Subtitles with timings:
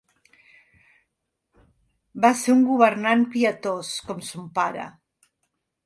[2.25, 4.93] Va ser un governant pietós, com son pare.